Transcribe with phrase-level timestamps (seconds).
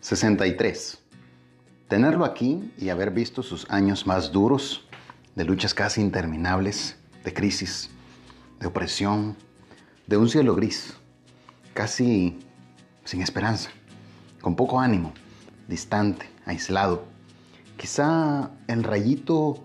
[0.00, 0.98] 63.
[1.88, 4.86] Tenerlo aquí y haber visto sus años más duros,
[5.34, 7.90] de luchas casi interminables, de crisis,
[8.60, 9.36] de opresión,
[10.06, 10.94] de un cielo gris,
[11.74, 12.38] casi
[13.04, 13.70] sin esperanza,
[14.40, 15.12] con poco ánimo,
[15.68, 17.04] distante, aislado.
[17.76, 19.62] Quizá el rayito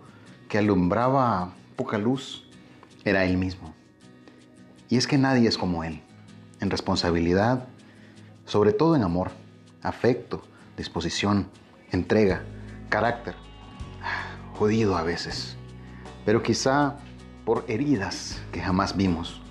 [0.50, 2.44] que alumbraba poca luz
[3.06, 3.74] era él mismo.
[4.90, 6.02] Y es que nadie es como él,
[6.60, 7.68] en responsabilidad,
[8.46, 9.45] sobre todo en amor
[9.86, 10.42] afecto,
[10.78, 11.50] disposición,
[11.92, 12.44] entrega,
[12.90, 13.36] carácter.
[14.58, 15.58] Jodido a veces,
[16.26, 16.96] pero quizá
[17.44, 19.42] por heridas que jamás vimos,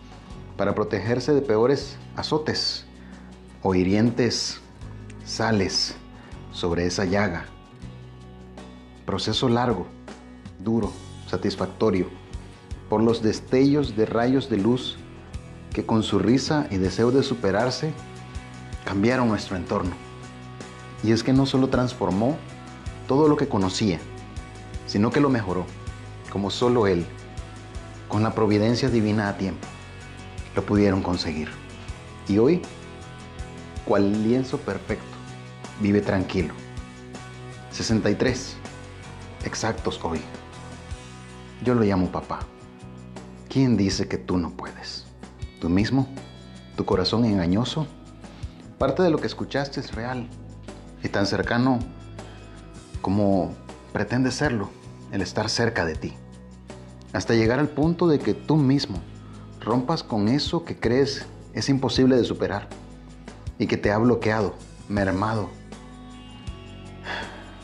[0.57, 2.87] para protegerse de peores azotes
[3.63, 4.61] o hirientes
[5.25, 5.95] sales
[6.53, 7.45] sobre esa llaga.
[9.05, 9.87] Proceso largo,
[10.59, 10.91] duro,
[11.29, 12.09] satisfactorio,
[12.89, 14.97] por los destellos de rayos de luz
[15.73, 17.93] que con su risa y deseo de superarse
[18.85, 19.95] cambiaron nuestro entorno.
[21.05, 22.39] Y es que no solo transformó
[23.07, 24.01] todo lo que conocía,
[24.87, 25.67] sino que lo mejoró,
[26.33, 27.05] como solo Él,
[28.09, 29.67] con la providencia divina a tiempo,
[30.57, 31.51] lo pudieron conseguir.
[32.27, 32.63] Y hoy,
[33.85, 35.05] cual lienzo perfecto,
[35.81, 36.55] vive tranquilo.
[37.71, 38.57] 63,
[39.45, 40.23] exactos hoy.
[41.63, 42.41] Yo lo llamo papá.
[43.51, 45.05] ¿Quién dice que tú no puedes?
[45.61, 46.09] ¿Tú mismo?
[46.77, 47.87] ¿Tu corazón engañoso?
[48.79, 50.29] Parte de lo que escuchaste es real
[51.05, 51.79] y tan cercano
[53.03, 53.53] como
[53.93, 54.71] pretende serlo,
[55.13, 56.15] el estar cerca de ti.
[57.13, 58.99] Hasta llegar al punto de que tú mismo
[59.61, 62.69] rompas con eso que crees es imposible de superar
[63.59, 64.55] y que te ha bloqueado,
[64.89, 65.51] mermado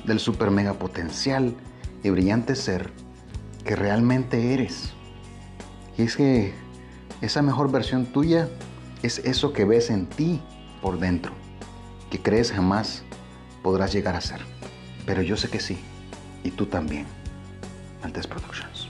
[0.04, 1.54] del super mega potencial
[2.02, 2.90] y brillante ser
[3.64, 4.92] que realmente eres.
[5.96, 6.54] Y es que
[7.20, 8.48] esa mejor versión tuya
[9.02, 10.40] es eso que ves en ti
[10.82, 11.32] por dentro,
[12.10, 13.02] que crees jamás
[13.62, 14.40] podrás llegar a ser.
[15.06, 15.78] Pero yo sé que sí.
[16.44, 17.06] Y tú también.
[18.02, 18.89] Maltes Productions.